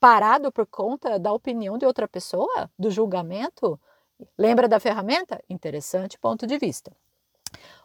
parado 0.00 0.50
por 0.50 0.66
conta 0.66 1.18
da 1.18 1.32
opinião 1.32 1.76
de 1.76 1.84
outra 1.84 2.08
pessoa, 2.08 2.70
do 2.78 2.90
julgamento? 2.90 3.78
Lembra 4.36 4.68
da 4.68 4.80
ferramenta? 4.80 5.42
Interessante 5.48 6.18
ponto 6.18 6.46
de 6.46 6.58
vista. 6.58 6.92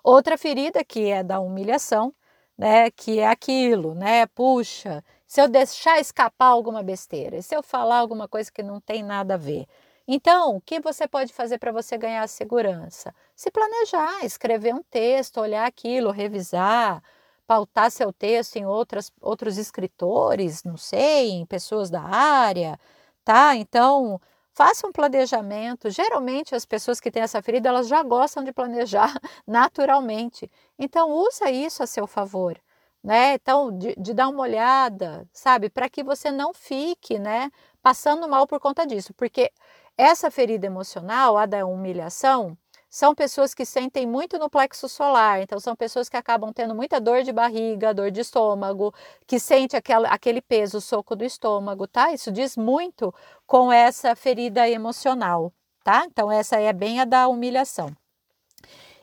Outra 0.04 0.38
ferida 0.38 0.84
que 0.84 1.10
é 1.10 1.24
da 1.24 1.40
humilhação, 1.40 2.14
né, 2.58 2.92
que 2.92 3.20
é 3.20 3.28
aquilo, 3.28 3.94
né? 3.94 4.26
Puxa, 4.28 5.04
se 5.28 5.42
eu 5.42 5.48
deixar 5.48 6.00
escapar 6.00 6.48
alguma 6.48 6.84
besteira, 6.84 7.42
se 7.42 7.56
eu 7.56 7.64
falar 7.64 7.98
alguma 7.98 8.28
coisa 8.28 8.52
que 8.52 8.64
não 8.64 8.80
tem 8.80 9.04
nada 9.04 9.36
a 9.36 9.38
ver. 9.38 9.66
Então, 10.08 10.56
o 10.58 10.62
que 10.62 10.80
você 10.80 11.08
pode 11.08 11.32
fazer 11.32 11.58
para 11.58 11.72
você 11.72 11.98
ganhar 11.98 12.28
segurança? 12.28 13.14
Se 13.36 13.50
planejar, 13.52 14.26
escrever 14.26 14.74
um 14.74 14.84
texto, 14.84 15.40
olhar 15.40 15.66
aquilo, 15.66 16.12
revisar, 16.12 17.02
pautar 17.48 17.92
seu 17.92 18.12
texto 18.12 18.58
em 18.58 18.66
outras, 18.66 19.12
outros 19.22 19.58
escritores, 19.58 20.64
não 20.64 20.78
sei, 20.78 21.30
em 21.32 21.46
pessoas 21.46 21.90
da 21.90 22.02
área, 22.02 22.80
tá? 23.24 23.56
Então, 23.56 24.20
Faça 24.62 24.86
um 24.86 24.92
planejamento. 24.92 25.90
Geralmente 25.90 26.54
as 26.54 26.66
pessoas 26.66 27.00
que 27.00 27.10
têm 27.10 27.24
essa 27.24 27.42
ferida, 27.42 27.68
elas 27.68 27.88
já 27.88 28.04
gostam 28.04 28.44
de 28.44 28.54
planejar 28.54 29.12
naturalmente. 29.48 30.48
Então 30.78 31.10
usa 31.10 31.50
isso 31.50 31.82
a 31.82 31.88
seu 31.88 32.06
favor, 32.06 32.56
né? 33.04 33.34
Então 33.34 33.76
de, 33.76 33.96
de 33.98 34.14
dar 34.14 34.30
uma 34.30 34.44
olhada, 34.44 35.28
sabe, 35.34 35.68
para 35.68 35.90
que 35.90 36.04
você 36.04 36.30
não 36.30 36.54
fique, 36.54 37.18
né, 37.18 37.50
passando 37.82 38.30
mal 38.30 38.46
por 38.46 38.60
conta 38.60 38.86
disso, 38.86 39.16
porque 39.16 39.52
essa 39.98 40.30
ferida 40.30 40.68
emocional, 40.68 41.40
a 41.40 41.48
da 41.48 41.66
humilhação, 41.66 42.56
são 42.92 43.16
pessoas 43.16 43.54
que 43.54 43.66
sentem 43.66 44.06
muito 44.06 44.38
no 44.38 44.50
plexo 44.50 44.90
solar, 44.90 45.42
então 45.42 45.58
são 45.62 45.74
pessoas 45.78 46.10
que 46.10 46.18
acabam 46.18 46.52
tendo 46.52 46.76
muita 46.76 47.00
dor 47.00 47.24
de 47.24 47.32
barriga, 47.32 47.94
dor 47.94 48.12
de 48.12 48.20
estômago, 48.20 48.94
que 49.26 49.40
sente 49.40 49.78
aquela, 49.78 50.10
aquele 50.10 50.42
peso, 50.42 50.80
o 50.80 50.82
soco 50.82 51.16
do 51.16 51.24
estômago, 51.24 51.88
tá? 51.88 52.12
Isso 52.12 52.30
diz 52.34 52.58
muito 52.58 53.14
com 53.48 53.72
essa 53.72 54.14
ferida 54.14 54.68
emocional, 54.68 55.54
tá? 55.86 56.04
Então 56.06 56.30
essa 56.30 56.60
é 56.60 56.74
bem 56.74 57.00
a 57.00 57.06
da 57.06 57.30
humilhação. 57.30 57.96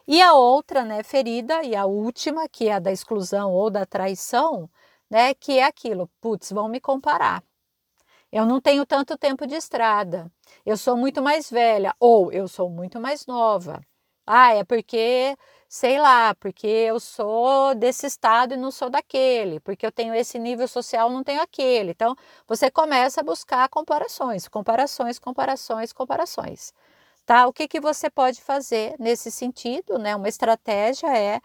E 0.06 0.20
a 0.20 0.34
outra, 0.34 0.84
né, 0.84 1.02
ferida, 1.02 1.62
e 1.62 1.74
a 1.74 1.86
última, 1.86 2.46
que 2.46 2.68
é 2.68 2.74
a 2.74 2.78
da 2.78 2.92
exclusão 2.92 3.52
ou 3.52 3.70
da 3.70 3.86
traição, 3.86 4.68
né, 5.10 5.32
que 5.32 5.58
é 5.58 5.64
aquilo, 5.64 6.10
putz, 6.20 6.52
vão 6.52 6.68
me 6.68 6.78
comparar. 6.78 7.42
Eu 8.30 8.44
não 8.44 8.60
tenho 8.60 8.84
tanto 8.84 9.16
tempo 9.16 9.46
de 9.46 9.54
estrada. 9.54 10.30
Eu 10.64 10.76
sou 10.76 10.96
muito 10.96 11.22
mais 11.22 11.50
velha 11.50 11.94
ou 11.98 12.30
eu 12.32 12.46
sou 12.46 12.68
muito 12.68 13.00
mais 13.00 13.26
nova. 13.26 13.80
Ah, 14.26 14.52
é 14.54 14.62
porque, 14.62 15.34
sei 15.68 15.98
lá, 15.98 16.34
porque 16.34 16.66
eu 16.66 17.00
sou 17.00 17.74
desse 17.74 18.06
estado 18.06 18.52
e 18.52 18.56
não 18.58 18.70
sou 18.70 18.90
daquele, 18.90 19.58
porque 19.60 19.86
eu 19.86 19.92
tenho 19.92 20.14
esse 20.14 20.38
nível 20.38 20.68
social, 20.68 21.08
não 21.08 21.24
tenho 21.24 21.40
aquele. 21.40 21.92
Então, 21.92 22.14
você 22.46 22.70
começa 22.70 23.22
a 23.22 23.24
buscar 23.24 23.66
comparações, 23.70 24.46
comparações, 24.46 25.18
comparações, 25.18 25.92
comparações. 25.94 26.74
Tá? 27.24 27.46
O 27.46 27.52
que, 27.54 27.66
que 27.66 27.80
você 27.80 28.10
pode 28.10 28.42
fazer 28.42 28.94
nesse 28.98 29.30
sentido, 29.30 29.98
né? 29.98 30.14
Uma 30.14 30.28
estratégia 30.28 31.08
é 31.16 31.40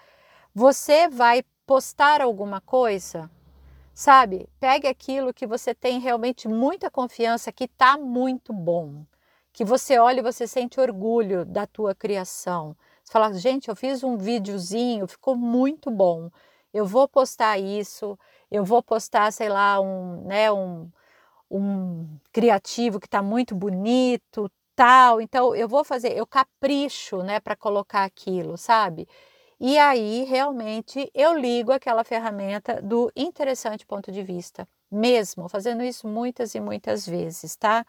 você 0.54 1.08
vai 1.08 1.44
postar 1.66 2.22
alguma 2.22 2.60
coisa 2.62 3.30
Sabe? 3.94 4.50
Pegue 4.60 4.88
aquilo 4.88 5.34
que 5.34 5.46
você 5.46 5.74
tem 5.74 6.00
realmente 6.00 6.48
muita 6.48 6.90
confiança, 6.90 7.52
que 7.52 7.66
está 7.66 7.98
muito 7.98 8.52
bom. 8.52 9.06
Que 9.52 9.64
você 9.64 10.00
olha 10.00 10.20
e 10.20 10.24
você 10.24 10.48
sente 10.48 10.80
orgulho 10.80 11.46
da 11.46 11.68
tua 11.68 11.94
criação. 11.94 12.76
Você 13.04 13.12
fala, 13.12 13.34
gente, 13.34 13.70
eu 13.70 13.76
fiz 13.76 14.04
um 14.04 14.18
videozinho, 14.18 15.08
ficou 15.08 15.36
muito 15.36 15.92
bom. 15.92 16.30
Eu 16.74 16.86
vou 16.88 17.08
postar 17.08 17.60
isso, 17.60 18.18
eu 18.50 18.66
vou 18.66 18.82
postar, 18.82 19.32
sei 19.32 19.48
lá, 19.50 19.80
um, 19.80 20.24
né, 20.26 20.52
um, 20.52 20.90
um 21.52 22.18
criativo 22.32 23.00
que 23.00 23.08
está 23.08 23.22
muito 23.22 23.56
bonito, 23.56 24.50
tal. 24.76 25.22
Então, 25.22 25.56
eu 25.56 25.68
vou 25.68 25.84
fazer, 25.84 26.18
eu 26.18 26.26
capricho, 26.26 27.22
né, 27.24 27.40
para 27.40 27.56
colocar 27.56 28.04
aquilo, 28.06 28.58
sabe? 28.58 29.08
E 29.60 29.78
aí, 29.78 30.24
realmente, 30.24 31.10
eu 31.14 31.34
ligo 31.34 31.72
aquela 31.72 32.04
ferramenta 32.04 32.82
do 32.82 33.12
interessante 33.16 33.86
ponto 33.86 34.12
de 34.12 34.24
vista, 34.24 34.68
mesmo, 34.92 35.48
fazendo 35.48 35.84
isso 35.84 36.08
muitas 36.08 36.54
e 36.56 36.60
muitas 36.60 37.08
vezes, 37.08 37.56
tá? 37.56 37.86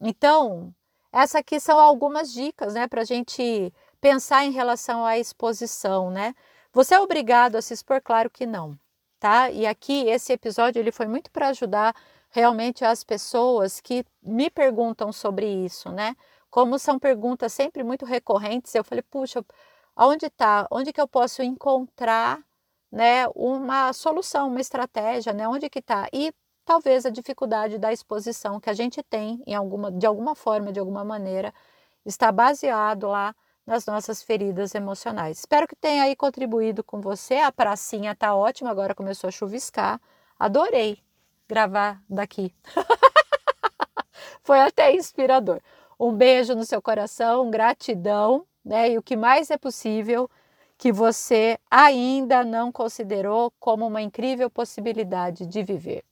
Então, 0.00 0.74
essas 1.12 1.36
aqui 1.36 1.60
são 1.60 1.78
algumas 1.78 2.32
dicas, 2.32 2.74
né, 2.74 2.86
para 2.88 3.02
a 3.02 3.04
gente 3.04 3.72
pensar 4.00 4.44
em 4.44 4.50
relação 4.50 5.04
à 5.04 5.18
exposição, 5.18 6.10
né? 6.10 6.34
Você 6.72 6.94
é 6.94 7.00
obrigado 7.00 7.56
a 7.56 7.62
se 7.62 7.74
expor? 7.74 8.00
Claro 8.00 8.30
que 8.30 8.46
não, 8.46 8.76
tá? 9.20 9.50
E 9.50 9.66
aqui, 9.66 10.08
esse 10.08 10.32
episódio, 10.32 10.80
ele 10.80 10.90
foi 10.90 11.06
muito 11.06 11.30
para 11.30 11.48
ajudar 11.48 11.94
realmente 12.30 12.84
as 12.84 13.04
pessoas 13.04 13.80
que 13.80 14.04
me 14.22 14.50
perguntam 14.50 15.12
sobre 15.12 15.46
isso, 15.46 15.90
né? 15.90 16.16
Como 16.50 16.78
são 16.78 16.98
perguntas 16.98 17.52
sempre 17.52 17.84
muito 17.84 18.04
recorrentes, 18.06 18.74
eu 18.74 18.82
falei, 18.82 19.02
puxa, 19.02 19.44
Aonde 19.94 20.26
está? 20.26 20.66
Onde 20.70 20.92
que 20.92 21.00
eu 21.00 21.08
posso 21.08 21.42
encontrar 21.42 22.40
né, 22.90 23.26
uma 23.34 23.92
solução, 23.92 24.48
uma 24.48 24.60
estratégia, 24.60 25.32
né? 25.32 25.48
Onde 25.48 25.70
que 25.70 25.78
está? 25.78 26.08
E 26.12 26.32
talvez 26.64 27.06
a 27.06 27.10
dificuldade 27.10 27.78
da 27.78 27.92
exposição 27.92 28.60
que 28.60 28.70
a 28.70 28.74
gente 28.74 29.02
tem 29.02 29.42
em 29.46 29.54
alguma, 29.54 29.90
de 29.90 30.06
alguma 30.06 30.34
forma, 30.34 30.72
de 30.72 30.80
alguma 30.80 31.04
maneira, 31.04 31.52
está 32.04 32.30
baseado 32.30 33.08
lá 33.08 33.34
nas 33.66 33.86
nossas 33.86 34.22
feridas 34.22 34.74
emocionais. 34.74 35.38
Espero 35.38 35.68
que 35.68 35.76
tenha 35.76 36.04
aí 36.04 36.16
contribuído 36.16 36.82
com 36.82 37.00
você. 37.00 37.36
A 37.36 37.52
pracinha 37.52 38.14
tá 38.14 38.34
ótima, 38.34 38.70
agora 38.70 38.94
começou 38.94 39.28
a 39.28 39.30
chuviscar. 39.30 40.00
Adorei 40.38 40.98
gravar 41.48 42.02
daqui. 42.08 42.54
Foi 44.42 44.60
até 44.60 44.94
inspirador. 44.94 45.60
Um 45.98 46.12
beijo 46.12 46.54
no 46.54 46.64
seu 46.64 46.82
coração, 46.82 47.50
gratidão 47.50 48.44
né? 48.64 48.90
E 48.92 48.98
o 48.98 49.02
que 49.02 49.16
mais 49.16 49.50
é 49.50 49.56
possível 49.56 50.28
que 50.78 50.92
você 50.92 51.58
ainda 51.70 52.44
não 52.44 52.72
considerou 52.72 53.52
como 53.60 53.86
uma 53.86 54.02
incrível 54.02 54.50
possibilidade 54.50 55.46
de 55.46 55.62
viver. 55.62 56.04